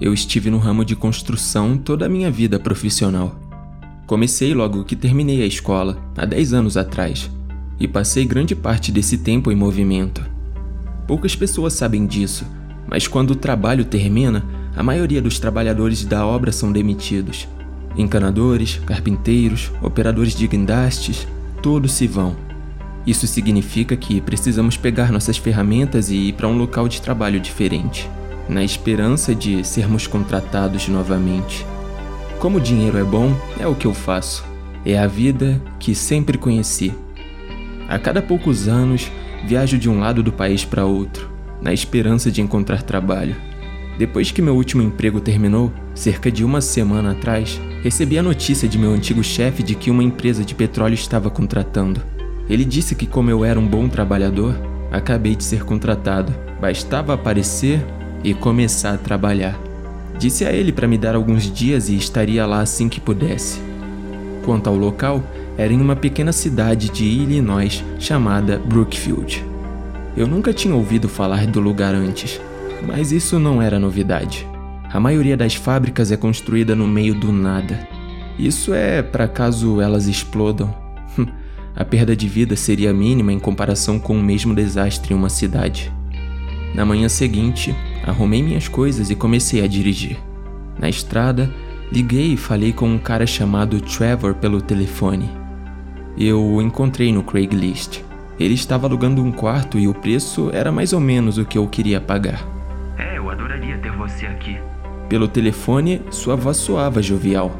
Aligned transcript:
Eu 0.00 0.14
estive 0.14 0.48
no 0.48 0.56
ramo 0.56 0.82
de 0.82 0.96
construção 0.96 1.76
toda 1.76 2.06
a 2.06 2.08
minha 2.08 2.30
vida 2.30 2.58
profissional. 2.58 3.38
Comecei 4.06 4.54
logo 4.54 4.82
que 4.82 4.96
terminei 4.96 5.42
a 5.42 5.46
escola, 5.46 5.98
há 6.16 6.24
10 6.24 6.54
anos 6.54 6.76
atrás, 6.78 7.30
e 7.78 7.86
passei 7.86 8.24
grande 8.24 8.56
parte 8.56 8.90
desse 8.90 9.18
tempo 9.18 9.52
em 9.52 9.54
movimento. 9.54 10.24
Poucas 11.06 11.36
pessoas 11.36 11.74
sabem 11.74 12.06
disso, 12.06 12.46
mas 12.88 13.06
quando 13.06 13.32
o 13.32 13.36
trabalho 13.36 13.84
termina, 13.84 14.42
a 14.74 14.82
maioria 14.82 15.20
dos 15.20 15.38
trabalhadores 15.38 16.02
da 16.02 16.24
obra 16.24 16.50
são 16.50 16.72
demitidos. 16.72 17.46
Encanadores, 17.94 18.80
carpinteiros, 18.86 19.70
operadores 19.82 20.34
de 20.34 20.46
guindastes, 20.46 21.28
todos 21.62 21.92
se 21.92 22.06
vão. 22.06 22.34
Isso 23.06 23.26
significa 23.26 23.94
que 23.96 24.18
precisamos 24.18 24.78
pegar 24.78 25.12
nossas 25.12 25.36
ferramentas 25.36 26.10
e 26.10 26.16
ir 26.28 26.32
para 26.32 26.48
um 26.48 26.56
local 26.56 26.88
de 26.88 27.02
trabalho 27.02 27.38
diferente, 27.38 28.08
na 28.50 28.64
esperança 28.64 29.32
de 29.32 29.64
sermos 29.64 30.08
contratados 30.08 30.88
novamente. 30.88 31.64
Como 32.40 32.58
o 32.58 32.60
dinheiro 32.60 32.98
é 32.98 33.04
bom, 33.04 33.32
é 33.60 33.66
o 33.66 33.76
que 33.76 33.86
eu 33.86 33.94
faço. 33.94 34.44
É 34.84 34.98
a 34.98 35.06
vida 35.06 35.62
que 35.78 35.94
sempre 35.94 36.36
conheci. 36.36 36.92
A 37.88 37.96
cada 37.96 38.20
poucos 38.20 38.66
anos, 38.66 39.10
viajo 39.46 39.78
de 39.78 39.88
um 39.88 40.00
lado 40.00 40.20
do 40.20 40.32
país 40.32 40.64
para 40.64 40.84
outro, 40.84 41.30
na 41.62 41.72
esperança 41.72 42.30
de 42.30 42.40
encontrar 42.40 42.82
trabalho. 42.82 43.36
Depois 43.96 44.32
que 44.32 44.42
meu 44.42 44.56
último 44.56 44.82
emprego 44.82 45.20
terminou, 45.20 45.72
cerca 45.94 46.30
de 46.30 46.44
uma 46.44 46.60
semana 46.60 47.12
atrás, 47.12 47.60
recebi 47.82 48.18
a 48.18 48.22
notícia 48.22 48.68
de 48.68 48.78
meu 48.78 48.92
antigo 48.92 49.22
chefe 49.22 49.62
de 49.62 49.76
que 49.76 49.90
uma 49.90 50.02
empresa 50.02 50.44
de 50.44 50.56
petróleo 50.56 50.94
estava 50.94 51.30
contratando. 51.30 52.02
Ele 52.48 52.64
disse 52.64 52.96
que, 52.96 53.06
como 53.06 53.30
eu 53.30 53.44
era 53.44 53.60
um 53.60 53.66
bom 53.66 53.88
trabalhador, 53.88 54.58
acabei 54.90 55.36
de 55.36 55.44
ser 55.44 55.62
contratado. 55.62 56.34
Bastava 56.60 57.14
aparecer 57.14 57.84
e 58.22 58.34
começar 58.34 58.94
a 58.94 58.98
trabalhar. 58.98 59.58
Disse 60.18 60.44
a 60.44 60.52
ele 60.52 60.72
para 60.72 60.86
me 60.86 60.98
dar 60.98 61.14
alguns 61.14 61.50
dias 61.50 61.88
e 61.88 61.96
estaria 61.96 62.44
lá 62.46 62.60
assim 62.60 62.88
que 62.88 63.00
pudesse. 63.00 63.60
Quanto 64.44 64.68
ao 64.68 64.76
local, 64.76 65.22
era 65.56 65.72
em 65.72 65.80
uma 65.80 65.96
pequena 65.96 66.32
cidade 66.32 66.90
de 66.90 67.04
Illinois 67.04 67.84
chamada 67.98 68.58
Brookfield. 68.58 69.44
Eu 70.16 70.26
nunca 70.26 70.52
tinha 70.52 70.74
ouvido 70.74 71.08
falar 71.08 71.46
do 71.46 71.60
lugar 71.60 71.94
antes, 71.94 72.40
mas 72.86 73.12
isso 73.12 73.38
não 73.38 73.62
era 73.62 73.78
novidade. 73.78 74.46
A 74.92 74.98
maioria 74.98 75.36
das 75.36 75.54
fábricas 75.54 76.10
é 76.10 76.16
construída 76.16 76.74
no 76.74 76.86
meio 76.86 77.14
do 77.14 77.32
nada. 77.32 77.88
Isso 78.38 78.74
é 78.74 79.02
para 79.02 79.28
caso 79.28 79.80
elas 79.80 80.06
explodam. 80.06 80.74
a 81.76 81.84
perda 81.84 82.16
de 82.16 82.26
vida 82.26 82.56
seria 82.56 82.92
mínima 82.92 83.32
em 83.32 83.38
comparação 83.38 83.98
com 83.98 84.18
o 84.18 84.22
mesmo 84.22 84.54
desastre 84.54 85.14
em 85.14 85.16
uma 85.16 85.28
cidade. 85.28 85.92
Na 86.74 86.84
manhã 86.84 87.08
seguinte, 87.08 87.74
arrumei 88.04 88.42
minhas 88.42 88.68
coisas 88.68 89.10
e 89.10 89.14
comecei 89.14 89.62
a 89.62 89.66
dirigir. 89.66 90.16
Na 90.78 90.88
estrada, 90.88 91.50
liguei 91.92 92.32
e 92.32 92.36
falei 92.36 92.72
com 92.72 92.88
um 92.88 92.98
cara 92.98 93.26
chamado 93.26 93.80
Trevor 93.80 94.34
pelo 94.34 94.60
telefone. 94.60 95.30
Eu 96.16 96.42
o 96.42 96.62
encontrei 96.62 97.12
no 97.12 97.22
Craigslist. 97.22 98.00
Ele 98.38 98.54
estava 98.54 98.86
alugando 98.86 99.22
um 99.22 99.30
quarto 99.30 99.78
e 99.78 99.86
o 99.86 99.94
preço 99.94 100.50
era 100.52 100.72
mais 100.72 100.92
ou 100.92 101.00
menos 101.00 101.36
o 101.36 101.44
que 101.44 101.58
eu 101.58 101.66
queria 101.68 102.00
pagar. 102.00 102.42
É, 102.96 103.18
eu 103.18 103.28
adoraria 103.28 103.76
ter 103.78 103.92
você 103.92 104.26
aqui. 104.26 104.58
Pelo 105.08 105.28
telefone, 105.28 106.00
sua 106.10 106.36
voz 106.36 106.56
soava 106.56 107.02
jovial. 107.02 107.54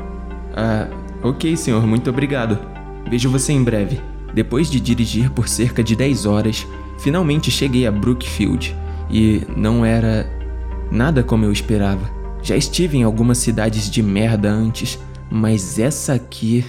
Ah, 0.56 0.88
ok, 1.22 1.56
senhor, 1.56 1.86
muito 1.86 2.08
obrigado. 2.08 2.58
Vejo 3.08 3.30
você 3.30 3.52
em 3.52 3.62
breve. 3.62 4.00
Depois 4.32 4.70
de 4.70 4.80
dirigir 4.80 5.30
por 5.30 5.48
cerca 5.48 5.82
de 5.82 5.96
10 5.96 6.24
horas, 6.24 6.66
finalmente 6.98 7.50
cheguei 7.50 7.86
a 7.86 7.92
Brookfield 7.92 8.74
e 9.10 9.42
não 9.56 9.84
era 9.84 10.26
nada 10.90 11.22
como 11.22 11.44
eu 11.44 11.52
esperava. 11.52 12.10
Já 12.42 12.56
estive 12.56 12.98
em 12.98 13.02
algumas 13.02 13.38
cidades 13.38 13.90
de 13.90 14.02
merda 14.02 14.50
antes, 14.50 14.98
mas 15.30 15.78
essa 15.78 16.14
aqui. 16.14 16.64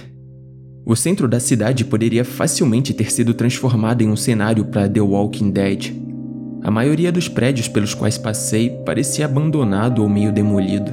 O 0.84 0.96
centro 0.96 1.28
da 1.28 1.38
cidade 1.38 1.84
poderia 1.84 2.24
facilmente 2.24 2.92
ter 2.92 3.10
sido 3.10 3.34
transformado 3.34 4.02
em 4.02 4.08
um 4.08 4.16
cenário 4.16 4.64
para 4.64 4.88
The 4.88 5.00
Walking 5.00 5.50
Dead. 5.50 5.92
A 6.62 6.70
maioria 6.70 7.12
dos 7.12 7.28
prédios 7.28 7.68
pelos 7.68 7.94
quais 7.94 8.18
passei 8.18 8.70
parecia 8.84 9.24
abandonado 9.24 10.02
ou 10.02 10.08
meio 10.08 10.32
demolido. 10.32 10.92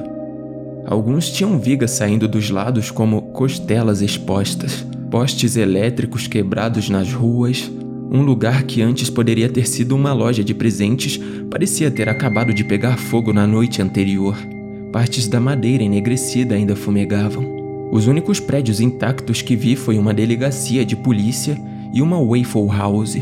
Alguns 0.86 1.30
tinham 1.30 1.58
vigas 1.58 1.92
saindo 1.92 2.26
dos 2.26 2.50
lados 2.50 2.90
como 2.90 3.22
costelas 3.32 4.00
expostas, 4.00 4.84
postes 5.10 5.56
elétricos 5.56 6.26
quebrados 6.26 6.88
nas 6.88 7.12
ruas, 7.12 7.70
um 8.12 8.22
lugar 8.22 8.64
que 8.64 8.82
antes 8.82 9.08
poderia 9.08 9.48
ter 9.48 9.68
sido 9.68 9.94
uma 9.94 10.12
loja 10.12 10.42
de 10.42 10.52
presentes 10.52 11.20
parecia 11.48 11.90
ter 11.90 12.08
acabado 12.08 12.52
de 12.52 12.64
pegar 12.64 12.98
fogo 12.98 13.32
na 13.32 13.46
noite 13.46 13.80
anterior. 13.80 14.36
Partes 14.92 15.28
da 15.28 15.38
madeira 15.38 15.84
enegrecida 15.84 16.56
ainda 16.56 16.74
fumegavam. 16.74 17.88
Os 17.92 18.08
únicos 18.08 18.40
prédios 18.40 18.80
intactos 18.80 19.42
que 19.42 19.54
vi 19.54 19.76
foi 19.76 19.96
uma 19.96 20.12
delegacia 20.12 20.84
de 20.84 20.96
polícia 20.96 21.56
e 21.94 22.02
uma 22.02 22.18
Waffle 22.18 22.66
House. 22.68 23.16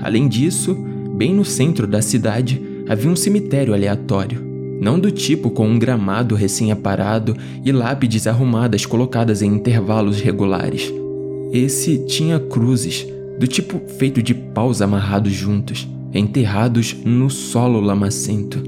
Além 0.00 0.26
disso, 0.26 0.74
bem 1.14 1.32
no 1.32 1.44
centro 1.44 1.86
da 1.86 2.02
cidade 2.02 2.60
havia 2.88 3.10
um 3.10 3.16
cemitério 3.16 3.72
aleatório. 3.72 4.42
Não 4.80 4.98
do 4.98 5.12
tipo 5.12 5.50
com 5.50 5.68
um 5.68 5.78
gramado 5.78 6.34
recém-aparado 6.34 7.36
e 7.64 7.70
lápides 7.70 8.26
arrumadas 8.26 8.84
colocadas 8.84 9.40
em 9.40 9.54
intervalos 9.54 10.20
regulares. 10.20 10.92
Esse 11.52 11.98
tinha 12.06 12.40
cruzes, 12.40 13.06
do 13.42 13.48
tipo 13.48 13.82
feito 13.98 14.22
de 14.22 14.32
paus 14.32 14.80
amarrados 14.80 15.32
juntos, 15.32 15.88
enterrados 16.14 16.94
no 17.04 17.28
solo 17.28 17.80
lamacento. 17.80 18.62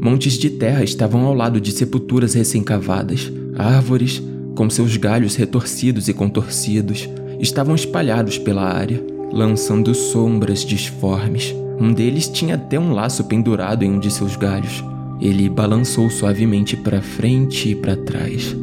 Montes 0.00 0.34
de 0.34 0.50
terra 0.50 0.84
estavam 0.84 1.26
ao 1.26 1.34
lado 1.34 1.60
de 1.60 1.72
sepulturas 1.72 2.32
recém-cavadas. 2.34 3.32
Árvores, 3.58 4.22
com 4.54 4.70
seus 4.70 4.96
galhos 4.96 5.34
retorcidos 5.34 6.06
e 6.06 6.14
contorcidos, 6.14 7.08
estavam 7.40 7.74
espalhados 7.74 8.38
pela 8.38 8.62
área, 8.62 9.04
lançando 9.32 9.92
sombras 9.92 10.64
disformes. 10.64 11.52
Um 11.80 11.92
deles 11.92 12.28
tinha 12.28 12.54
até 12.54 12.78
um 12.78 12.92
laço 12.92 13.24
pendurado 13.24 13.82
em 13.82 13.90
um 13.90 13.98
de 13.98 14.12
seus 14.12 14.36
galhos. 14.36 14.84
Ele 15.20 15.48
balançou 15.48 16.08
suavemente 16.08 16.76
para 16.76 17.02
frente 17.02 17.70
e 17.70 17.74
para 17.74 17.96
trás. 17.96 18.54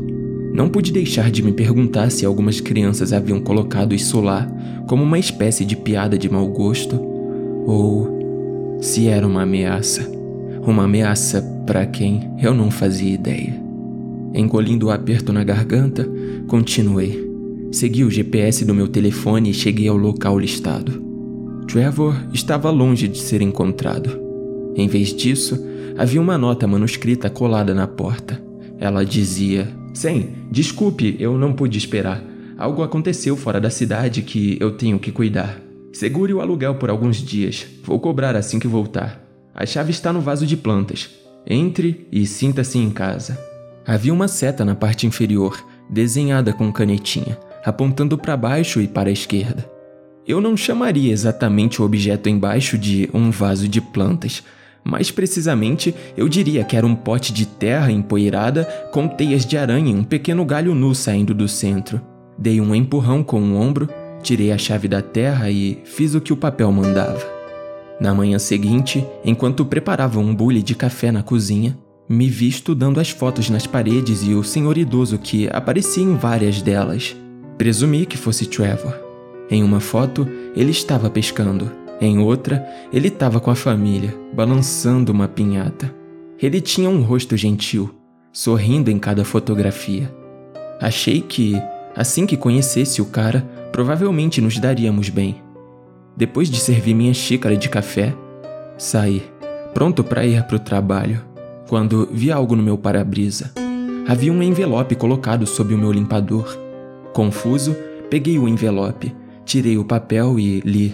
Não 0.53 0.67
pude 0.67 0.91
deixar 0.91 1.31
de 1.31 1.41
me 1.41 1.53
perguntar 1.53 2.11
se 2.11 2.25
algumas 2.25 2.59
crianças 2.59 3.13
haviam 3.13 3.39
colocado 3.39 3.95
isso 3.95 4.19
lá 4.19 4.47
como 4.87 5.03
uma 5.03 5.17
espécie 5.17 5.63
de 5.63 5.77
piada 5.77 6.17
de 6.17 6.29
mau 6.29 6.45
gosto 6.47 6.99
ou 7.65 8.77
se 8.81 9.07
era 9.07 9.25
uma 9.25 9.43
ameaça. 9.43 10.09
Uma 10.65 10.83
ameaça 10.83 11.41
para 11.65 11.85
quem 11.85 12.29
eu 12.41 12.53
não 12.53 12.69
fazia 12.69 13.13
ideia. 13.13 13.59
Engolindo 14.33 14.87
o 14.87 14.91
aperto 14.91 15.31
na 15.31 15.43
garganta, 15.43 16.07
continuei. 16.47 17.29
Segui 17.71 18.03
o 18.03 18.11
GPS 18.11 18.65
do 18.65 18.75
meu 18.75 18.87
telefone 18.87 19.51
e 19.51 19.53
cheguei 19.53 19.87
ao 19.87 19.95
local 19.95 20.37
listado. 20.37 21.01
Trevor 21.67 22.15
estava 22.33 22.69
longe 22.69 23.07
de 23.07 23.17
ser 23.17 23.41
encontrado. 23.41 24.19
Em 24.75 24.87
vez 24.87 25.13
disso, 25.13 25.57
havia 25.97 26.21
uma 26.21 26.37
nota 26.37 26.67
manuscrita 26.67 27.29
colada 27.29 27.73
na 27.73 27.87
porta. 27.87 28.41
Ela 28.77 29.05
dizia 29.05 29.67
Sim, 29.93 30.33
desculpe, 30.49 31.15
eu 31.19 31.37
não 31.37 31.53
pude 31.53 31.77
esperar. 31.77 32.23
Algo 32.57 32.83
aconteceu 32.83 33.35
fora 33.35 33.59
da 33.59 33.69
cidade 33.69 34.21
que 34.21 34.57
eu 34.59 34.71
tenho 34.71 34.99
que 34.99 35.11
cuidar. 35.11 35.59
Segure 35.91 36.33
o 36.33 36.41
aluguel 36.41 36.75
por 36.75 36.89
alguns 36.89 37.17
dias. 37.17 37.65
Vou 37.83 37.99
cobrar 37.99 38.35
assim 38.35 38.59
que 38.59 38.67
voltar. 38.67 39.21
A 39.53 39.65
chave 39.65 39.91
está 39.91 40.13
no 40.13 40.21
vaso 40.21 40.45
de 40.45 40.55
plantas. 40.55 41.09
Entre 41.45 42.07
e 42.11 42.25
sinta-se 42.25 42.77
em 42.77 42.89
casa. 42.89 43.37
Havia 43.85 44.13
uma 44.13 44.27
seta 44.27 44.63
na 44.63 44.75
parte 44.75 45.07
inferior, 45.07 45.57
desenhada 45.89 46.53
com 46.53 46.71
canetinha, 46.71 47.37
apontando 47.65 48.17
para 48.17 48.37
baixo 48.37 48.79
e 48.79 48.87
para 48.87 49.09
a 49.09 49.13
esquerda. 49.13 49.69
Eu 50.25 50.39
não 50.39 50.55
chamaria 50.55 51.11
exatamente 51.11 51.81
o 51.81 51.85
objeto 51.85 52.29
embaixo 52.29 52.77
de 52.77 53.09
um 53.13 53.31
vaso 53.31 53.67
de 53.67 53.81
plantas, 53.81 54.43
mais 54.83 55.11
precisamente, 55.11 55.93
eu 56.17 56.27
diria 56.27 56.63
que 56.63 56.75
era 56.75 56.85
um 56.85 56.95
pote 56.95 57.31
de 57.31 57.45
terra 57.45 57.91
empoeirada 57.91 58.65
com 58.91 59.07
teias 59.07 59.45
de 59.45 59.57
aranha 59.57 59.91
e 59.91 59.95
um 59.95 60.03
pequeno 60.03 60.43
galho 60.43 60.73
nu 60.73 60.93
saindo 60.95 61.33
do 61.33 61.47
centro. 61.47 62.01
Dei 62.37 62.59
um 62.59 62.73
empurrão 62.73 63.23
com 63.23 63.41
o 63.41 63.55
ombro, 63.55 63.87
tirei 64.23 64.51
a 64.51 64.57
chave 64.57 64.87
da 64.87 65.01
terra 65.01 65.49
e 65.51 65.79
fiz 65.85 66.15
o 66.15 66.21
que 66.21 66.33
o 66.33 66.37
papel 66.37 66.71
mandava. 66.71 67.21
Na 67.99 68.15
manhã 68.15 68.39
seguinte, 68.39 69.05
enquanto 69.23 69.63
preparava 69.63 70.19
um 70.19 70.33
bule 70.33 70.63
de 70.63 70.73
café 70.73 71.11
na 71.11 71.21
cozinha, 71.21 71.77
me 72.09 72.27
vi 72.27 72.47
estudando 72.47 72.99
as 72.99 73.09
fotos 73.09 73.49
nas 73.49 73.67
paredes 73.67 74.23
e 74.23 74.33
o 74.33 74.43
senhor 74.43 74.77
idoso 74.77 75.19
que 75.19 75.47
aparecia 75.51 76.03
em 76.03 76.15
várias 76.15 76.61
delas. 76.61 77.15
Presumi 77.57 78.07
que 78.07 78.17
fosse 78.17 78.47
Trevor. 78.47 78.95
Em 79.49 79.63
uma 79.63 79.79
foto, 79.79 80.27
ele 80.55 80.71
estava 80.71 81.09
pescando. 81.09 81.71
Em 82.01 82.17
outra, 82.17 82.67
ele 82.91 83.09
estava 83.09 83.39
com 83.39 83.51
a 83.51 83.55
família, 83.55 84.17
balançando 84.33 85.11
uma 85.11 85.27
pinhata. 85.27 85.93
Ele 86.41 86.59
tinha 86.59 86.89
um 86.89 87.03
rosto 87.03 87.37
gentil, 87.37 87.93
sorrindo 88.33 88.89
em 88.89 88.97
cada 88.97 89.23
fotografia. 89.23 90.11
Achei 90.81 91.21
que, 91.21 91.61
assim 91.95 92.25
que 92.25 92.35
conhecesse 92.35 93.03
o 93.03 93.05
cara, 93.05 93.47
provavelmente 93.71 94.41
nos 94.41 94.57
daríamos 94.57 95.09
bem. 95.09 95.43
Depois 96.17 96.49
de 96.49 96.59
servir 96.59 96.95
minha 96.95 97.13
xícara 97.13 97.55
de 97.55 97.69
café, 97.69 98.15
saí, 98.79 99.21
pronto 99.71 100.03
para 100.03 100.25
ir 100.25 100.43
para 100.43 100.55
o 100.55 100.59
trabalho. 100.59 101.21
quando 101.71 102.09
vi 102.11 102.29
algo 102.29 102.53
no 102.53 102.61
meu 102.61 102.77
para-brisa. 102.77 103.53
Havia 104.05 104.33
um 104.33 104.43
envelope 104.43 104.93
colocado 104.93 105.47
sob 105.47 105.73
o 105.73 105.77
meu 105.77 105.89
limpador. 105.89 106.57
Confuso, 107.13 107.73
peguei 108.09 108.37
o 108.37 108.45
envelope, 108.45 109.15
tirei 109.45 109.77
o 109.77 109.85
papel 109.85 110.37
e 110.37 110.59
li. 110.65 110.93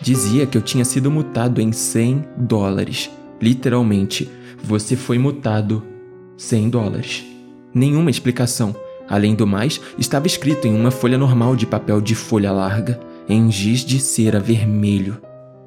Dizia 0.00 0.46
que 0.46 0.56
eu 0.56 0.62
tinha 0.62 0.84
sido 0.84 1.10
multado 1.10 1.60
em 1.60 1.72
100 1.72 2.24
dólares. 2.36 3.10
Literalmente, 3.40 4.30
você 4.62 4.96
foi 4.96 5.18
multado 5.18 5.82
100 6.36 6.70
dólares. 6.70 7.24
Nenhuma 7.74 8.10
explicação. 8.10 8.74
Além 9.08 9.34
do 9.34 9.46
mais, 9.46 9.80
estava 9.98 10.26
escrito 10.26 10.66
em 10.66 10.74
uma 10.74 10.90
folha 10.90 11.16
normal 11.16 11.54
de 11.54 11.66
papel 11.66 12.00
de 12.00 12.14
folha 12.14 12.50
larga, 12.50 12.98
em 13.28 13.50
giz 13.50 13.84
de 13.84 14.00
cera 14.00 14.40
vermelho. 14.40 15.20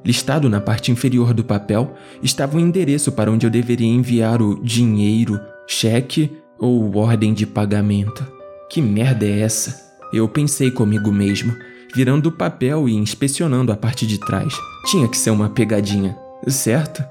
Listado 0.06 0.50
na 0.50 0.62
parte 0.62 0.92
inferior 0.92 1.34
do 1.34 1.44
papel 1.44 1.94
estava 2.24 2.58
o 2.58 2.60
endereço 2.60 3.12
para 3.12 3.32
onde 3.32 3.46
eu 3.46 3.50
deveria 3.50 3.88
enviar 3.88 4.42
o 4.42 4.62
dinheiro, 4.62 5.40
cheque 5.68 6.32
ou 6.58 6.96
ordem 6.98 7.34
de 7.34 7.46
pagamento. 7.46 8.26
Que 8.70 8.82
merda 8.82 9.26
é 9.26 9.42
essa? 9.42 9.90
Eu 10.12 10.28
pensei 10.28 10.72
comigo 10.72 11.12
mesmo, 11.12 11.56
virando 11.94 12.28
o 12.28 12.32
papel 12.32 12.88
e 12.88 12.96
inspecionando 12.96 13.72
a 13.72 13.76
parte 13.76 14.06
de 14.06 14.20
trás. 14.20 14.54
Tinha 14.86 15.08
que 15.08 15.18
ser 15.18 15.32
uma 15.32 15.50
pegadinha, 15.50 16.18
certo? 16.48 17.04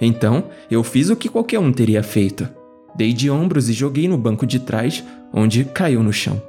Então, 0.00 0.44
eu 0.70 0.82
fiz 0.82 1.10
o 1.10 1.16
que 1.16 1.28
qualquer 1.28 1.58
um 1.58 1.72
teria 1.72 2.02
feito. 2.02 2.48
Dei 2.94 3.12
de 3.12 3.30
ombros 3.30 3.68
e 3.68 3.72
joguei 3.72 4.08
no 4.08 4.18
banco 4.18 4.46
de 4.46 4.58
trás, 4.58 5.02
onde 5.32 5.64
caiu 5.64 6.02
no 6.02 6.12
chão. 6.12 6.42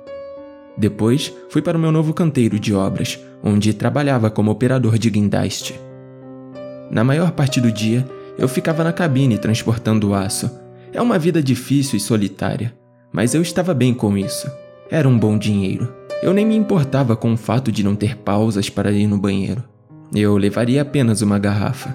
Depois, 0.75 1.31
fui 1.50 1.62
para 1.62 1.77
o 1.77 1.81
meu 1.81 1.91
novo 1.91 2.13
canteiro 2.13 2.59
de 2.59 2.74
obras, 2.74 3.19
onde 3.44 3.74
trabalhava 3.74 4.30
como 4.30 4.51
operador 4.51 4.97
de 4.97 5.09
guindaste. 5.09 5.80
Na 6.89 7.03
maior 7.03 7.31
parte 7.31 7.62
do 7.62 7.71
dia, 7.71 8.07
eu 8.38 8.47
ficava 8.47 8.83
na 8.83 8.91
cabine 8.91 9.38
transportando 9.38 10.13
aço. 10.13 10.50
É 10.91 11.01
uma 11.01 11.19
vida 11.19 11.41
difícil 11.41 11.97
e 11.97 12.00
solitária, 12.00 12.74
mas 13.12 13.33
eu 13.33 13.41
estava 13.41 13.74
bem 13.74 13.94
com 13.94 14.18
isso. 14.18 14.50
Era 14.89 15.07
um 15.07 15.18
bom 15.18 15.38
dinheiro. 15.38 16.02
Eu 16.23 16.33
nem 16.33 16.45
me 16.45 16.55
importava 16.55 17.17
com 17.17 17.33
o 17.33 17.37
fato 17.37 17.69
de 17.69 17.83
não 17.83 17.97
ter 17.97 18.15
pausas 18.15 18.69
para 18.69 18.93
ir 18.93 19.07
no 19.07 19.17
banheiro. 19.17 19.61
Eu 20.15 20.37
levaria 20.37 20.81
apenas 20.81 21.21
uma 21.21 21.37
garrafa. 21.37 21.93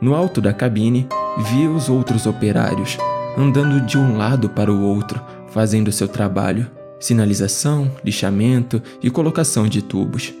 No 0.00 0.12
alto 0.12 0.40
da 0.40 0.52
cabine, 0.52 1.06
vi 1.52 1.68
os 1.68 1.88
outros 1.88 2.26
operários, 2.26 2.98
andando 3.38 3.80
de 3.86 3.96
um 3.96 4.16
lado 4.16 4.50
para 4.50 4.72
o 4.72 4.82
outro, 4.82 5.22
fazendo 5.52 5.92
seu 5.92 6.08
trabalho: 6.08 6.68
sinalização, 6.98 7.88
lixamento 8.04 8.82
e 9.00 9.08
colocação 9.08 9.68
de 9.68 9.82
tubos. 9.82 10.34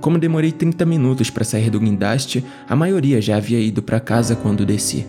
Como 0.00 0.18
demorei 0.18 0.50
30 0.50 0.84
minutos 0.84 1.30
para 1.30 1.44
sair 1.44 1.70
do 1.70 1.78
guindaste, 1.78 2.44
a 2.68 2.74
maioria 2.74 3.22
já 3.22 3.36
havia 3.36 3.60
ido 3.60 3.80
para 3.80 4.00
casa 4.00 4.34
quando 4.34 4.66
desci. 4.66 5.06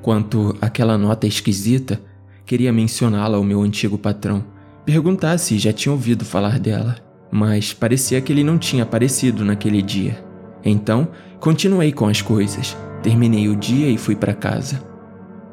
Quanto 0.00 0.56
àquela 0.62 0.96
nota 0.96 1.26
esquisita, 1.26 2.00
queria 2.46 2.72
mencioná-la 2.72 3.36
ao 3.36 3.44
meu 3.44 3.60
antigo 3.60 3.98
patrão, 3.98 4.42
perguntar 4.84 5.38
se 5.38 5.58
já 5.58 5.72
tinha 5.72 5.92
ouvido 5.92 6.24
falar 6.24 6.58
dela, 6.58 6.96
mas 7.30 7.72
parecia 7.72 8.20
que 8.20 8.32
ele 8.32 8.44
não 8.44 8.58
tinha 8.58 8.82
aparecido 8.82 9.44
naquele 9.44 9.82
dia. 9.82 10.24
Então, 10.64 11.08
continuei 11.38 11.92
com 11.92 12.06
as 12.06 12.20
coisas, 12.20 12.76
terminei 13.02 13.48
o 13.48 13.56
dia 13.56 13.88
e 13.88 13.96
fui 13.96 14.16
para 14.16 14.34
casa. 14.34 14.82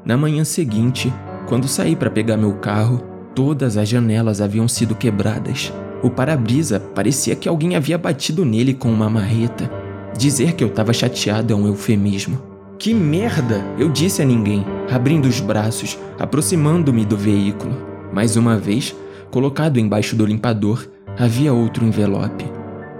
Na 0.05 0.17
manhã 0.17 0.43
seguinte, 0.43 1.13
quando 1.47 1.67
saí 1.67 1.95
para 1.95 2.09
pegar 2.09 2.37
meu 2.37 2.53
carro, 2.55 3.03
todas 3.35 3.77
as 3.77 3.87
janelas 3.87 4.41
haviam 4.41 4.67
sido 4.67 4.95
quebradas. 4.95 5.71
O 6.01 6.09
para-brisa 6.09 6.79
parecia 6.79 7.35
que 7.35 7.47
alguém 7.47 7.75
havia 7.75 7.97
batido 7.97 8.45
nele 8.45 8.73
com 8.73 8.91
uma 8.91 9.09
marreta. 9.09 9.69
Dizer 10.17 10.53
que 10.53 10.63
eu 10.63 10.67
estava 10.67 10.93
chateado 10.93 11.53
é 11.53 11.55
um 11.55 11.67
eufemismo. 11.67 12.41
Que 12.79 12.93
merda! 12.93 13.65
Eu 13.77 13.89
disse 13.89 14.21
a 14.21 14.25
ninguém, 14.25 14.63
abrindo 14.91 15.27
os 15.27 15.39
braços, 15.39 15.97
aproximando-me 16.19 17.03
do 17.03 17.17
veículo. 17.17 17.75
Mais 18.13 18.35
uma 18.35 18.57
vez, 18.57 18.95
colocado 19.31 19.79
embaixo 19.79 20.15
do 20.15 20.25
limpador, 20.25 20.87
havia 21.17 21.53
outro 21.53 21.85
envelope. 21.85 22.45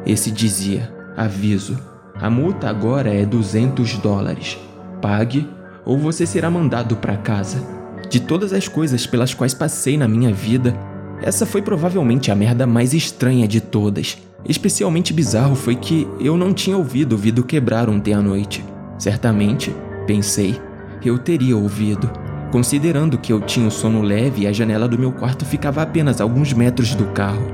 Esse 0.05 0.31
dizia: 0.31 0.93
Aviso. 1.15 1.77
A 2.19 2.29
multa 2.29 2.69
agora 2.69 3.13
é 3.13 3.25
200 3.25 3.97
dólares. 3.99 4.57
Pague 5.01 5.47
ou 5.85 5.97
você 5.97 6.25
será 6.25 6.49
mandado 6.49 6.95
para 6.95 7.17
casa. 7.17 7.63
De 8.09 8.19
todas 8.19 8.53
as 8.53 8.67
coisas 8.67 9.05
pelas 9.05 9.33
quais 9.33 9.53
passei 9.53 9.97
na 9.97 10.07
minha 10.07 10.33
vida, 10.33 10.75
essa 11.21 11.45
foi 11.45 11.61
provavelmente 11.61 12.31
a 12.31 12.35
merda 12.35 12.65
mais 12.65 12.93
estranha 12.93 13.47
de 13.47 13.61
todas. 13.61 14.17
Especialmente 14.47 15.13
bizarro 15.13 15.55
foi 15.55 15.75
que 15.75 16.07
eu 16.19 16.37
não 16.37 16.53
tinha 16.53 16.77
ouvido 16.77 17.13
o 17.13 17.17
vidro 17.17 17.43
quebrar 17.43 17.89
ontem 17.89 18.13
à 18.13 18.21
noite. 18.21 18.63
Certamente, 18.97 19.75
pensei, 20.05 20.59
eu 21.03 21.17
teria 21.17 21.57
ouvido, 21.57 22.09
considerando 22.51 23.17
que 23.17 23.31
eu 23.31 23.41
tinha 23.41 23.67
o 23.67 23.71
sono 23.71 24.01
leve 24.01 24.43
e 24.43 24.47
a 24.47 24.51
janela 24.51 24.87
do 24.87 24.97
meu 24.97 25.11
quarto 25.11 25.45
ficava 25.45 25.81
a 25.81 25.83
apenas 25.83 26.21
alguns 26.21 26.53
metros 26.53 26.95
do 26.95 27.05
carro. 27.07 27.51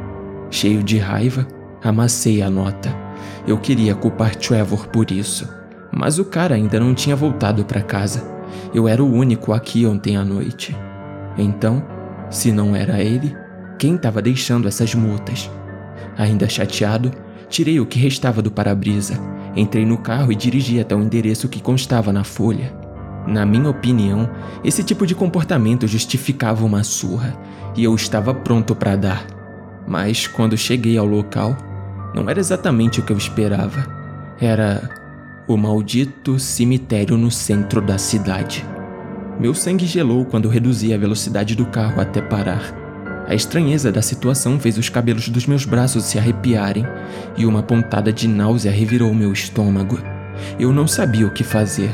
Cheio 0.49 0.83
de 0.83 0.97
raiva, 0.97 1.47
amassei 1.83 2.41
a 2.41 2.49
nota. 2.49 2.95
Eu 3.47 3.57
queria 3.57 3.95
culpar 3.95 4.35
Trevor 4.35 4.87
por 4.87 5.11
isso. 5.11 5.47
Mas 5.91 6.17
o 6.17 6.25
cara 6.25 6.55
ainda 6.55 6.79
não 6.79 6.93
tinha 6.93 7.15
voltado 7.15 7.63
para 7.65 7.81
casa. 7.81 8.23
Eu 8.73 8.87
era 8.87 9.03
o 9.03 9.11
único 9.11 9.53
aqui 9.53 9.85
ontem 9.85 10.15
à 10.15 10.23
noite. 10.23 10.75
Então, 11.37 11.83
se 12.29 12.51
não 12.51 12.75
era 12.75 13.01
ele, 13.01 13.35
quem 13.77 13.95
estava 13.95 14.21
deixando 14.21 14.67
essas 14.67 14.95
multas? 14.95 15.49
Ainda 16.17 16.47
chateado, 16.47 17.11
tirei 17.49 17.79
o 17.79 17.85
que 17.85 17.99
restava 17.99 18.41
do 18.41 18.51
para-brisa, 18.51 19.19
entrei 19.55 19.85
no 19.85 19.97
carro 19.97 20.31
e 20.31 20.35
dirigi 20.35 20.79
até 20.79 20.95
o 20.95 21.01
endereço 21.01 21.49
que 21.49 21.61
constava 21.61 22.13
na 22.13 22.23
folha. 22.23 22.82
Na 23.27 23.45
minha 23.45 23.69
opinião, 23.69 24.29
esse 24.63 24.83
tipo 24.83 25.07
de 25.07 25.15
comportamento 25.15 25.87
justificava 25.87 26.65
uma 26.65 26.83
surra, 26.83 27.33
e 27.75 27.83
eu 27.83 27.95
estava 27.95 28.33
pronto 28.33 28.75
para 28.75 28.95
dar. 28.95 29.25
Mas 29.87 30.27
quando 30.27 30.57
cheguei 30.57 30.97
ao 30.97 31.05
local, 31.05 31.57
não 32.13 32.29
era 32.29 32.39
exatamente 32.39 32.99
o 32.99 33.03
que 33.03 33.11
eu 33.11 33.17
esperava. 33.17 33.85
Era 34.39 34.89
o 35.47 35.57
maldito 35.57 36.39
cemitério 36.39 37.17
no 37.17 37.31
centro 37.31 37.81
da 37.81 37.97
cidade. 37.97 38.65
Meu 39.39 39.53
sangue 39.53 39.85
gelou 39.85 40.25
quando 40.25 40.47
reduzi 40.47 40.93
a 40.93 40.97
velocidade 40.97 41.55
do 41.55 41.65
carro 41.65 41.99
até 41.99 42.21
parar. 42.21 42.83
A 43.27 43.33
estranheza 43.33 43.91
da 43.91 44.01
situação 44.01 44.59
fez 44.59 44.77
os 44.77 44.89
cabelos 44.89 45.29
dos 45.29 45.47
meus 45.47 45.65
braços 45.65 46.03
se 46.03 46.19
arrepiarem 46.19 46.85
e 47.37 47.45
uma 47.45 47.63
pontada 47.63 48.11
de 48.11 48.27
náusea 48.27 48.71
revirou 48.71 49.13
meu 49.13 49.31
estômago. 49.31 49.97
Eu 50.59 50.71
não 50.73 50.87
sabia 50.87 51.25
o 51.25 51.31
que 51.31 51.43
fazer. 51.43 51.91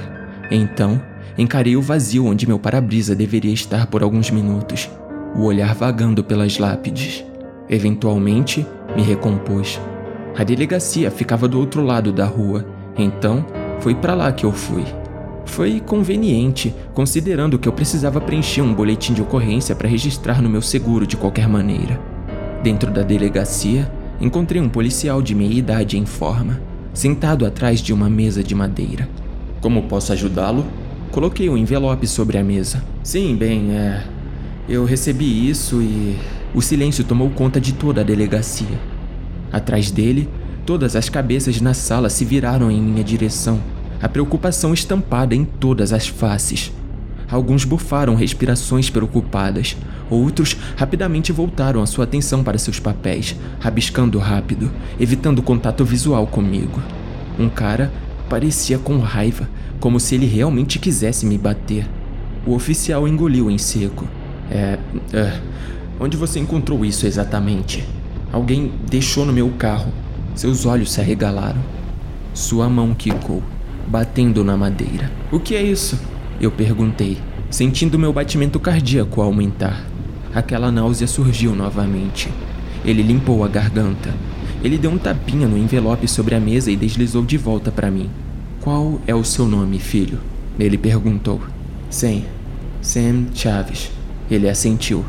Então, 0.52 1.02
encarei 1.40 1.78
o 1.78 1.82
vazio 1.82 2.26
onde 2.26 2.46
meu 2.46 2.60
para-brisa 2.60 3.16
deveria 3.16 3.54
estar 3.54 3.88
por 3.88 4.04
alguns 4.04 4.30
minutos, 4.30 4.90
o 5.36 5.44
olhar 5.44 5.74
vagando 5.74 6.24
pelas 6.24 6.58
lápides. 6.58 7.24
Eventualmente, 7.70 8.66
me 8.96 9.02
recompus. 9.02 9.80
A 10.38 10.44
delegacia 10.44 11.10
ficava 11.10 11.48
do 11.48 11.58
outro 11.58 11.82
lado 11.82 12.12
da 12.12 12.26
rua 12.26 12.66
então, 12.98 13.46
foi 13.80 13.96
para 13.96 14.14
lá 14.14 14.32
que 14.32 14.46
eu 14.46 14.52
fui. 14.52 14.84
Foi 15.46 15.80
conveniente, 15.80 16.76
considerando 16.94 17.58
que 17.58 17.68
eu 17.68 17.74
precisava 17.74 18.20
preencher 18.20 18.62
um 18.62 18.74
boletim 18.74 19.14
de 19.14 19.22
ocorrência 19.22 19.74
para 19.74 19.88
registrar 19.88 20.42
no 20.42 20.50
meu 20.50 20.62
seguro 20.62 21.08
de 21.08 21.16
qualquer 21.16 21.48
maneira. 21.48 22.00
Dentro 22.62 22.92
da 22.92 23.02
delegacia, 23.02 23.90
encontrei 24.20 24.62
um 24.62 24.70
policial 24.70 25.22
de 25.22 25.34
meia 25.34 25.54
idade 25.54 25.98
em 25.98 26.06
forma, 26.06 26.62
sentado 26.94 27.46
atrás 27.46 27.80
de 27.80 27.94
uma 27.94 28.10
mesa 28.10 28.44
de 28.44 28.54
madeira. 28.54 29.08
Como 29.62 29.84
posso 29.84 30.12
ajudá-lo? 30.12 30.66
Coloquei 31.12 31.50
um 31.50 31.58
envelope 31.58 32.08
sobre 32.08 32.38
a 32.38 32.44
mesa. 32.44 32.84
Sim, 33.04 33.36
bem, 33.36 33.72
é. 33.72 34.04
Eu 34.68 34.86
recebi 34.86 35.50
isso 35.50 35.82
e. 35.82 36.18
O 36.54 36.62
silêncio 36.62 37.04
tomou 37.04 37.30
conta 37.30 37.62
de 37.62 37.74
toda 37.74 38.02
a 38.02 38.04
delegacia. 38.04 38.80
Atrás 39.52 39.92
dele, 39.92 40.28
Todas 40.70 40.96
as 40.96 41.10
cabeças 41.10 41.60
na 41.60 41.74
sala 41.74 42.12
se 42.12 42.24
viraram 42.24 42.70
em 42.70 42.80
minha 42.80 43.04
direção, 43.04 43.60
a 44.00 44.08
preocupação 44.08 44.72
estampada 44.72 45.34
em 45.34 45.44
todas 45.44 45.92
as 45.92 46.08
faces. 46.08 46.72
Alguns 47.28 47.66
bufaram 47.66 48.14
respirações 48.14 48.88
preocupadas, 48.88 49.76
outros 50.12 50.56
rapidamente 50.78 51.32
voltaram 51.32 51.82
a 51.82 51.88
sua 51.88 52.04
atenção 52.04 52.44
para 52.44 52.60
seus 52.60 52.80
papéis, 52.80 53.36
rabiscando 53.60 54.20
rápido, 54.20 54.72
evitando 55.00 55.42
contato 55.42 55.84
visual 55.84 56.28
comigo. 56.28 56.80
Um 57.40 57.50
cara 57.50 57.92
parecia 58.30 58.78
com 58.78 59.00
raiva, 59.00 59.50
como 59.80 60.00
se 60.00 60.16
ele 60.16 60.28
realmente 60.28 60.78
quisesse 60.78 61.26
me 61.26 61.38
bater. 61.38 61.90
O 62.46 62.54
oficial 62.54 63.08
engoliu 63.08 63.50
em 63.50 63.58
seco. 63.58 64.08
É. 64.52 64.78
é 65.12 65.40
onde 66.00 66.16
você 66.16 66.40
encontrou 66.40 66.86
isso 66.86 67.06
exatamente? 67.06 67.84
Alguém 68.32 68.72
deixou 68.90 69.26
no 69.26 69.34
meu 69.34 69.50
carro. 69.58 69.92
Seus 70.36 70.66
olhos 70.66 70.92
se 70.92 71.02
arregalaram. 71.02 71.62
Sua 72.34 72.70
mão 72.70 72.94
quicou, 72.94 73.44
batendo 73.88 74.44
na 74.44 74.56
madeira. 74.56 75.12
O 75.32 75.40
que 75.40 75.56
é 75.56 75.62
isso? 75.62 76.00
Eu 76.40 76.52
perguntei, 76.52 77.18
sentindo 77.50 78.00
meu 78.00 78.14
batimento 78.14 78.60
cardíaco 78.60 79.22
aumentar. 79.22 79.84
Aquela 80.34 80.72
náusea 80.72 81.08
surgiu 81.08 81.56
novamente. 81.56 82.32
Ele 82.86 83.02
limpou 83.02 83.44
a 83.44 83.48
garganta. 83.48 84.14
Ele 84.64 84.78
deu 84.78 84.92
um 84.92 84.98
tapinha 84.98 85.48
no 85.48 85.58
envelope 85.58 86.08
sobre 86.08 86.36
a 86.36 86.40
mesa 86.40 86.70
e 86.70 86.76
deslizou 86.76 87.24
de 87.24 87.38
volta 87.38 87.72
para 87.72 87.90
mim. 87.90 88.10
Qual 88.60 89.00
é 89.08 89.16
o 89.16 89.24
seu 89.24 89.48
nome, 89.48 89.80
filho? 89.80 90.20
Ele 90.60 90.78
perguntou. 90.78 91.42
Sim, 91.90 92.26
Sam 92.82 93.28
Chaves. 93.34 93.90
Ele 94.30 94.50
assentiu. 94.50 95.06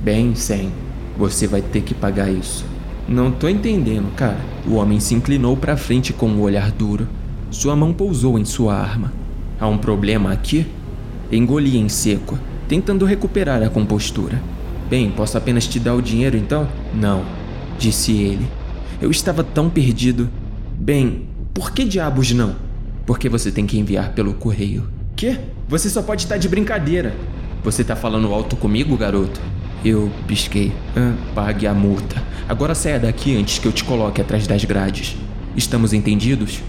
Bem, 0.00 0.34
Sam, 0.34 0.70
você 1.16 1.46
vai 1.46 1.62
ter 1.62 1.82
que 1.82 1.94
pagar 1.94 2.30
isso. 2.30 2.64
Não 3.08 3.30
tô 3.30 3.48
entendendo, 3.48 4.12
cara. 4.14 4.38
O 4.66 4.74
homem 4.74 5.00
se 5.00 5.14
inclinou 5.14 5.56
para 5.56 5.76
frente 5.76 6.12
com 6.12 6.28
um 6.28 6.40
olhar 6.40 6.70
duro. 6.72 7.08
Sua 7.50 7.74
mão 7.76 7.92
pousou 7.92 8.38
em 8.38 8.44
sua 8.44 8.74
arma. 8.74 9.12
Há 9.60 9.66
um 9.68 9.78
problema 9.78 10.32
aqui? 10.32 10.66
Engoli 11.30 11.78
em 11.78 11.88
seco, 11.88 12.38
tentando 12.68 13.04
recuperar 13.04 13.62
a 13.62 13.70
compostura. 13.70 14.42
Bem, 14.90 15.10
posso 15.10 15.38
apenas 15.38 15.66
te 15.66 15.78
dar 15.78 15.94
o 15.94 16.02
dinheiro 16.02 16.36
então? 16.36 16.68
Não, 16.94 17.24
disse 17.78 18.12
ele. 18.12 18.46
Eu 19.00 19.10
estava 19.12 19.44
tão 19.44 19.70
perdido. 19.70 20.28
Bem, 20.76 21.28
por 21.54 21.70
que 21.70 21.84
diabos 21.84 22.32
não? 22.32 22.56
Porque 23.06 23.28
você 23.28 23.52
tem 23.52 23.64
que 23.64 23.78
enviar 23.78 24.12
pelo 24.12 24.34
correio. 24.34 24.88
Quê? 25.14 25.38
Você 25.68 25.88
só 25.88 26.02
pode 26.02 26.22
estar 26.22 26.36
de 26.36 26.48
brincadeira. 26.48 27.14
Você 27.62 27.84
tá 27.84 27.94
falando 27.94 28.32
alto 28.32 28.56
comigo, 28.56 28.96
garoto? 28.96 29.40
Eu 29.84 30.10
pisquei. 30.26 30.72
Ah, 30.96 31.14
pague 31.34 31.66
a 31.66 31.74
multa. 31.74 32.20
Agora 32.48 32.74
saia 32.74 32.98
daqui 32.98 33.36
antes 33.36 33.58
que 33.58 33.68
eu 33.68 33.72
te 33.72 33.84
coloque 33.84 34.20
atrás 34.20 34.46
das 34.48 34.64
grades. 34.64 35.16
Estamos 35.56 35.92
entendidos? 35.92 36.60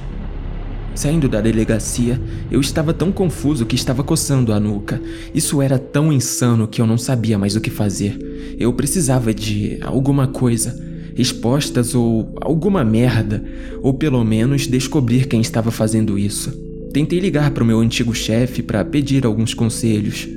Saindo 0.94 1.30
da 1.30 1.42
delegacia, 1.42 2.20
eu 2.52 2.60
estava 2.60 2.94
tão 2.94 3.12
confuso 3.12 3.66
que 3.66 3.76
estava 3.76 4.04
coçando 4.04 4.54
a 4.54 4.60
nuca. 4.60 5.02
Isso 5.34 5.62
era 5.62 5.80
tão 5.80 6.12
insano 6.12 6.68
que 6.68 6.82
eu 6.82 6.86
não 6.86 6.98
sabia 6.98 7.40
mais 7.40 7.56
o 7.56 7.62
que 7.62 7.70
fazer. 7.70 8.56
Eu 8.60 8.74
precisava 8.74 9.34
de 9.34 9.80
alguma 9.82 10.28
coisa, 10.28 10.89
respostas 11.20 11.94
ou 11.94 12.34
alguma 12.40 12.84
merda, 12.84 13.44
ou 13.82 13.94
pelo 13.94 14.24
menos 14.24 14.68
descobrir 14.68 15.28
quem 15.28 15.42
estava 15.42 15.70
fazendo 15.70 16.18
isso. 16.18 16.52
Tentei 16.94 17.20
ligar 17.20 17.52
para 17.52 17.64
o 17.64 17.68
meu 17.68 17.80
antigo 17.82 18.16
chefe 18.16 18.64
para 18.64 18.86
pedir 18.86 19.26
alguns 19.26 19.54
conselhos. 19.54 20.28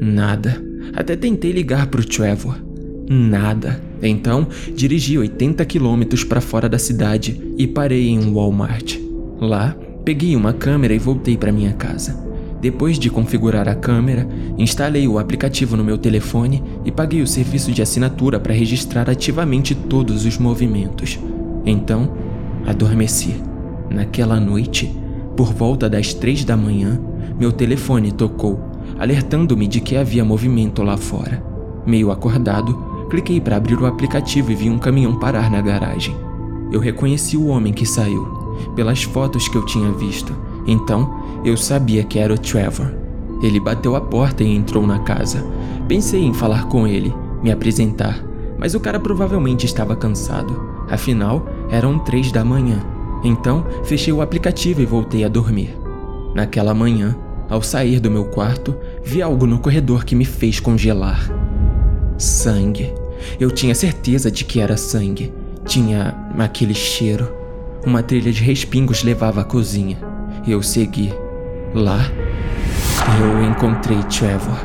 Nada. 0.00 0.60
Até 0.94 1.14
tentei 1.14 1.52
ligar 1.52 1.86
para 1.86 2.00
o 2.00 2.04
Trevor. 2.04 2.56
Nada. 3.08 3.80
Então, 4.02 4.48
dirigi 4.74 5.16
80 5.16 5.64
quilômetros 5.64 6.24
para 6.24 6.40
fora 6.40 6.68
da 6.68 6.78
cidade 6.78 7.40
e 7.56 7.66
parei 7.68 8.08
em 8.08 8.18
um 8.18 8.34
Walmart. 8.34 8.96
Lá, 9.40 9.76
peguei 10.04 10.34
uma 10.34 10.52
câmera 10.52 10.92
e 10.92 10.98
voltei 10.98 11.36
para 11.36 11.52
minha 11.52 11.72
casa. 11.72 12.31
Depois 12.62 12.98
de 12.98 13.10
configurar 13.10 13.68
a 13.68 13.74
câmera, 13.74 14.26
instalei 14.56 15.06
o 15.06 15.18
aplicativo 15.18 15.76
no 15.76 15.84
meu 15.84 15.98
telefone 15.98 16.62
e 16.84 16.90
paguei 16.90 17.20
o 17.20 17.26
serviço 17.26 17.72
de 17.72 17.82
assinatura 17.82 18.40
para 18.40 18.54
registrar 18.54 19.10
ativamente 19.10 19.74
todos 19.74 20.24
os 20.24 20.38
movimentos. 20.38 21.18
Então, 21.66 22.12
adormeci. 22.64 23.34
Naquela 23.90 24.40
noite, 24.40 24.90
por 25.36 25.52
volta 25.52 25.90
das 25.90 26.14
três 26.14 26.44
da 26.44 26.56
manhã, 26.56 26.98
meu 27.38 27.52
telefone 27.52 28.12
tocou, 28.12 28.58
alertando-me 28.98 29.66
de 29.66 29.80
que 29.80 29.96
havia 29.96 30.24
movimento 30.24 30.82
lá 30.82 30.96
fora. 30.96 31.44
Meio 31.84 32.10
acordado, 32.10 32.92
Cliquei 33.12 33.38
para 33.42 33.56
abrir 33.56 33.78
o 33.78 33.84
aplicativo 33.84 34.52
e 34.52 34.54
vi 34.54 34.70
um 34.70 34.78
caminhão 34.78 35.18
parar 35.18 35.50
na 35.50 35.60
garagem. 35.60 36.16
Eu 36.72 36.80
reconheci 36.80 37.36
o 37.36 37.48
homem 37.48 37.70
que 37.70 37.84
saiu, 37.84 38.24
pelas 38.74 39.02
fotos 39.02 39.48
que 39.48 39.54
eu 39.54 39.66
tinha 39.66 39.92
visto. 39.92 40.34
Então, 40.66 41.21
eu 41.44 41.56
sabia 41.56 42.04
que 42.04 42.18
era 42.18 42.32
o 42.32 42.38
Trevor. 42.38 42.92
Ele 43.42 43.58
bateu 43.58 43.96
a 43.96 44.00
porta 44.00 44.44
e 44.44 44.54
entrou 44.54 44.86
na 44.86 45.00
casa. 45.00 45.44
Pensei 45.88 46.20
em 46.22 46.32
falar 46.32 46.68
com 46.68 46.86
ele, 46.86 47.12
me 47.42 47.50
apresentar, 47.50 48.24
mas 48.58 48.74
o 48.74 48.80
cara 48.80 49.00
provavelmente 49.00 49.66
estava 49.66 49.96
cansado. 49.96 50.72
Afinal, 50.88 51.46
eram 51.70 51.98
três 51.98 52.30
da 52.30 52.44
manhã. 52.44 52.80
Então, 53.24 53.66
fechei 53.84 54.12
o 54.12 54.22
aplicativo 54.22 54.80
e 54.80 54.86
voltei 54.86 55.24
a 55.24 55.28
dormir. 55.28 55.76
Naquela 56.34 56.72
manhã, 56.72 57.16
ao 57.50 57.60
sair 57.60 58.00
do 58.00 58.10
meu 58.10 58.24
quarto, 58.24 58.74
vi 59.04 59.20
algo 59.20 59.46
no 59.46 59.58
corredor 59.58 60.04
que 60.04 60.14
me 60.14 60.24
fez 60.24 60.60
congelar. 60.60 61.30
Sangue. 62.16 62.92
Eu 63.38 63.50
tinha 63.50 63.74
certeza 63.74 64.30
de 64.30 64.44
que 64.44 64.60
era 64.60 64.76
sangue. 64.76 65.32
Tinha 65.64 66.14
aquele 66.38 66.74
cheiro. 66.74 67.28
Uma 67.84 68.02
trilha 68.02 68.32
de 68.32 68.42
respingos 68.42 69.02
levava 69.02 69.40
à 69.40 69.44
cozinha. 69.44 69.98
Eu 70.46 70.62
segui. 70.62 71.12
Lá, 71.74 72.04
eu 73.18 73.42
encontrei 73.42 74.02
Trevor. 74.02 74.58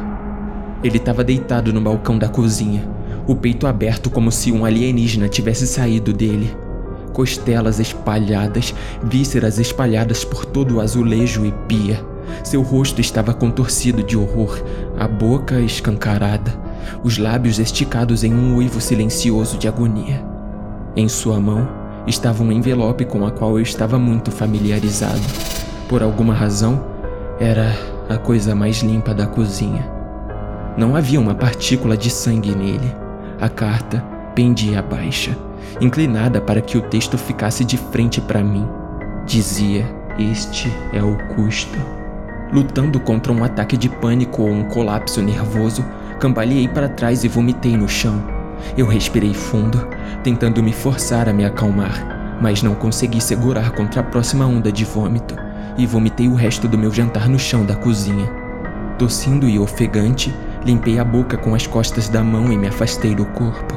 Ele 0.84 0.98
estava 0.98 1.24
deitado 1.24 1.72
no 1.72 1.80
balcão 1.80 2.18
da 2.18 2.28
cozinha, 2.28 2.86
o 3.26 3.34
peito 3.34 3.66
aberto 3.66 4.10
como 4.10 4.30
se 4.30 4.52
um 4.52 4.66
alienígena 4.66 5.30
tivesse 5.30 5.66
saído 5.66 6.12
dele. 6.12 6.54
Costelas 7.14 7.80
espalhadas, 7.80 8.76
vísceras 9.02 9.58
espalhadas 9.58 10.26
por 10.26 10.44
todo 10.44 10.76
o 10.76 10.82
azulejo 10.82 11.46
e 11.46 11.54
pia. 11.66 12.06
Seu 12.44 12.62
rosto 12.62 13.00
estava 13.00 13.34
contorcido 13.34 14.04
de 14.04 14.18
horror, 14.18 14.62
a 15.00 15.08
boca 15.08 15.62
escancarada, 15.62 16.54
os 17.06 17.18
lábios 17.18 17.58
esticados 17.58 18.26
em 18.26 18.34
um 18.34 18.58
uivo 18.58 18.82
silencioso 18.82 19.58
de 19.58 19.66
agonia. 19.70 20.22
Em 20.94 21.08
sua 21.08 21.40
mão 21.40 21.70
estava 22.06 22.44
um 22.44 22.52
envelope 22.52 23.06
com 23.06 23.26
a 23.26 23.32
qual 23.32 23.52
eu 23.52 23.64
estava 23.64 23.98
muito 23.98 24.30
familiarizado. 24.30 25.22
Por 25.88 26.04
alguma 26.04 26.34
razão, 26.34 26.97
era 27.40 27.76
a 28.10 28.18
coisa 28.18 28.56
mais 28.56 28.78
limpa 28.78 29.14
da 29.14 29.28
cozinha. 29.28 29.90
Não 30.78 30.96
havia 30.96 31.20
uma 31.20 31.36
partícula 31.36 31.96
de 31.96 32.10
sangue 32.10 32.56
nele. 32.56 32.96
A 33.40 33.50
carta 33.50 34.04
pendia 34.34 34.82
baixa, 34.82 35.38
inclinada 35.80 36.42
para 36.42 36.62
que 36.62 36.78
o 36.78 36.82
texto 36.82 37.18
ficasse 37.18 37.64
de 37.64 37.78
frente 37.78 38.20
para 38.20 38.44
mim. 38.44 38.68
Dizia: 39.26 39.86
Este 40.18 40.72
é 40.94 41.04
o 41.04 41.18
custo. 41.36 41.78
Lutando 42.52 43.00
contra 43.00 43.32
um 43.32 43.44
ataque 43.44 43.78
de 43.78 43.90
pânico 43.90 44.42
ou 44.42 44.50
um 44.50 44.64
colapso 44.64 45.22
nervoso, 45.22 45.84
Cambaleei 46.20 46.68
para 46.68 46.90
trás 46.90 47.24
e 47.24 47.28
vomitei 47.28 47.78
no 47.78 47.88
chão. 47.88 48.24
Eu 48.76 48.88
respirei 48.88 49.36
fundo, 49.36 49.88
tentando 50.24 50.64
me 50.64 50.74
forçar 50.74 51.30
a 51.30 51.34
me 51.34 51.46
acalmar, 51.46 52.38
mas 52.42 52.64
não 52.64 52.74
consegui 52.74 53.22
segurar 53.22 53.72
contra 53.74 54.02
a 54.02 54.04
próxima 54.04 54.46
onda 54.46 54.72
de 54.72 54.84
vômito 54.84 55.36
e 55.78 55.86
vomitei 55.86 56.28
o 56.28 56.36
resto 56.36 56.68
do 56.68 56.78
meu 56.78 56.92
jantar 56.92 57.30
no 57.30 57.38
chão 57.38 57.66
da 57.66 57.76
cozinha. 57.76 58.28
Tossindo 58.98 59.48
e 59.48 59.60
ofegante, 59.60 60.34
limpei 60.66 61.00
a 61.00 61.06
boca 61.06 61.38
com 61.38 61.54
as 61.54 61.68
costas 61.68 62.10
da 62.10 62.24
mão 62.24 62.52
e 62.52 62.58
me 62.58 62.68
afastei 62.68 63.14
do 63.14 63.26
corpo. 63.26 63.76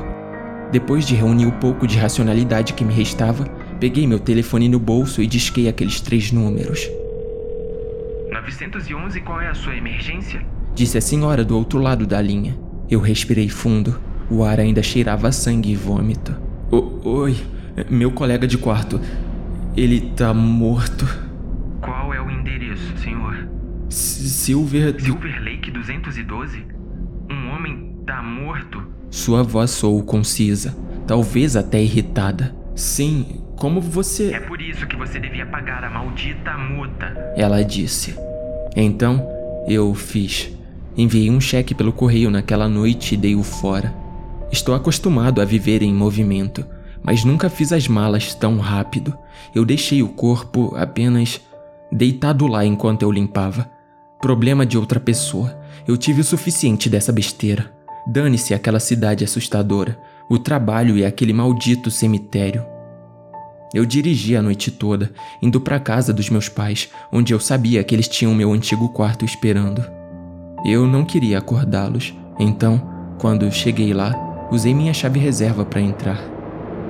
Depois 0.72 1.06
de 1.06 1.14
reunir 1.14 1.46
o 1.46 1.52
pouco 1.52 1.86
de 1.86 1.98
racionalidade 1.98 2.74
que 2.74 2.84
me 2.84 2.94
restava, 2.94 3.44
peguei 3.78 4.06
meu 4.06 4.18
telefone 4.18 4.68
no 4.68 4.78
bolso 4.78 5.20
e 5.22 5.26
disquei 5.26 5.68
aqueles 5.68 6.00
três 6.00 6.32
números. 6.32 6.88
911, 8.32 9.20
qual 9.20 9.40
é 9.40 9.48
a 9.48 9.54
sua 9.54 9.76
emergência? 9.76 10.40
disse 10.74 10.96
a 10.96 11.00
senhora 11.00 11.44
do 11.44 11.56
outro 11.56 11.78
lado 11.78 12.06
da 12.06 12.20
linha. 12.22 12.56
Eu 12.90 13.00
respirei 13.00 13.48
fundo. 13.48 14.00
O 14.30 14.42
ar 14.42 14.58
ainda 14.58 14.82
cheirava 14.82 15.30
sangue 15.30 15.72
e 15.72 15.76
vômito. 15.76 16.34
O 16.70 17.08
Oi, 17.08 17.36
meu 17.90 18.10
colega 18.10 18.46
de 18.46 18.56
quarto. 18.56 19.00
Ele 19.76 20.00
tá 20.16 20.32
morto. 20.32 21.06
Senhor? 23.00 23.48
S 23.88 24.28
Silver. 24.28 25.00
Silver 25.00 25.42
Lake 25.42 25.70
212? 25.70 26.64
Um 27.30 27.50
homem 27.50 27.96
tá 28.06 28.22
morto? 28.22 28.82
Sua 29.10 29.42
voz 29.42 29.70
soou 29.70 30.02
concisa, 30.02 30.76
talvez 31.06 31.56
até 31.56 31.82
irritada. 31.82 32.54
Sim, 32.74 33.42
como 33.56 33.80
você. 33.80 34.32
É 34.32 34.40
por 34.40 34.60
isso 34.60 34.86
que 34.86 34.96
você 34.96 35.18
devia 35.18 35.44
pagar 35.46 35.82
a 35.84 35.90
maldita 35.90 36.56
multa. 36.56 37.32
Ela 37.36 37.62
disse. 37.62 38.14
Então, 38.76 39.26
eu 39.66 39.92
fiz. 39.94 40.50
Enviei 40.96 41.30
um 41.30 41.40
cheque 41.40 41.74
pelo 41.74 41.92
correio 41.92 42.30
naquela 42.30 42.68
noite 42.68 43.14
e 43.14 43.18
dei-o 43.18 43.42
fora. 43.42 43.92
Estou 44.52 44.74
acostumado 44.74 45.40
a 45.40 45.44
viver 45.44 45.82
em 45.82 45.92
movimento, 45.92 46.64
mas 47.02 47.24
nunca 47.24 47.48
fiz 47.48 47.72
as 47.72 47.86
malas 47.86 48.34
tão 48.34 48.58
rápido. 48.58 49.16
Eu 49.54 49.64
deixei 49.64 50.02
o 50.02 50.08
corpo 50.08 50.74
apenas 50.76 51.40
deitado 51.92 52.46
lá 52.46 52.64
enquanto 52.64 53.02
eu 53.02 53.10
limpava. 53.10 53.70
Problema 54.20 54.66
de 54.66 54.76
outra 54.76 55.00
pessoa. 55.00 55.58
Eu 55.86 55.96
tive 55.96 56.20
o 56.20 56.24
suficiente 56.24 56.88
dessa 56.88 57.12
besteira. 57.12 57.72
Dane-se 58.06 58.54
aquela 58.54 58.80
cidade 58.80 59.24
assustadora, 59.24 59.98
o 60.28 60.38
trabalho 60.38 60.96
e 60.96 61.04
aquele 61.04 61.32
maldito 61.32 61.90
cemitério. 61.90 62.64
Eu 63.72 63.86
dirigi 63.86 64.36
a 64.36 64.42
noite 64.42 64.70
toda, 64.70 65.12
indo 65.40 65.60
para 65.60 65.78
casa 65.78 66.12
dos 66.12 66.28
meus 66.28 66.48
pais, 66.48 66.88
onde 67.12 67.32
eu 67.32 67.38
sabia 67.38 67.84
que 67.84 67.94
eles 67.94 68.08
tinham 68.08 68.34
meu 68.34 68.52
antigo 68.52 68.88
quarto 68.88 69.24
esperando. 69.24 69.84
Eu 70.64 70.86
não 70.86 71.04
queria 71.04 71.38
acordá-los, 71.38 72.14
então, 72.38 72.82
quando 73.18 73.50
cheguei 73.52 73.94
lá, 73.94 74.48
usei 74.50 74.74
minha 74.74 74.92
chave 74.92 75.20
reserva 75.20 75.64
para 75.64 75.80
entrar. 75.80 76.18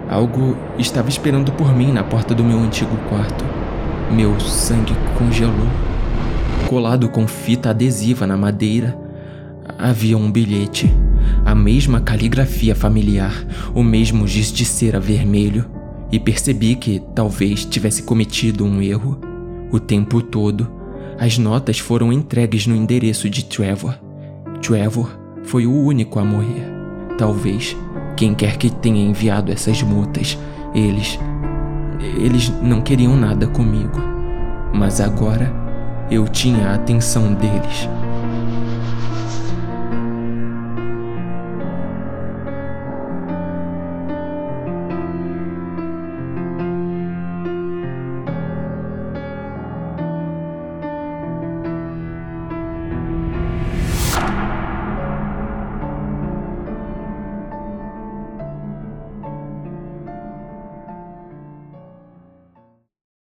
Algo 0.09 0.57
estava 0.78 1.09
esperando 1.09 1.52
por 1.52 1.75
mim 1.75 1.92
na 1.92 2.02
porta 2.02 2.35
do 2.35 2.42
meu 2.42 2.59
antigo 2.59 2.97
quarto. 3.09 3.60
Meu 4.11 4.38
sangue 4.40 4.95
congelou. 5.17 5.69
Colado 6.69 7.09
com 7.09 7.26
fita 7.26 7.71
adesiva 7.71 8.26
na 8.26 8.37
madeira, 8.37 8.99
havia 9.79 10.19
um 10.19 10.31
bilhete. 10.31 10.93
A 11.45 11.55
mesma 11.55 12.00
caligrafia 12.00 12.75
familiar, 12.75 13.33
o 13.75 13.83
mesmo 13.83 14.26
giz 14.26 14.52
de 14.52 14.64
cera 14.64 14.99
vermelho. 14.99 15.64
E 16.12 16.19
percebi 16.19 16.75
que 16.75 17.00
talvez 17.14 17.64
tivesse 17.64 18.02
cometido 18.02 18.64
um 18.64 18.83
erro. 18.83 19.19
O 19.71 19.79
tempo 19.79 20.21
todo, 20.21 20.69
As 21.21 21.37
notas 21.37 21.79
foram 21.79 22.11
entregues 22.11 22.67
no 22.67 22.75
endereço 22.75 23.29
de 23.29 23.45
Trevor. 23.45 23.95
Trevor 24.62 25.11
foi 25.43 25.67
o 25.67 25.73
único 25.73 26.19
a 26.19 26.25
morrer. 26.25 26.67
Talvez 27.19 27.76
quem 28.17 28.35
quer 28.35 28.57
que 28.57 28.71
tenha 28.71 29.05
enviado 29.05 29.52
essas 29.52 29.83
multas, 29.83 30.38
eles. 30.75 31.19
Eles 32.00 32.50
não 32.62 32.80
queriam 32.80 33.14
nada 33.14 33.47
comigo. 33.47 34.00
Mas 34.73 35.00
agora 35.00 35.52
eu 36.11 36.26
tinha 36.26 36.69
a 36.69 36.75
atenção 36.75 37.35
deles. 37.35 37.88